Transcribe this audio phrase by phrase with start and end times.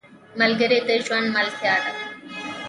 [0.39, 1.91] ملګری د ژوند ملتیا ده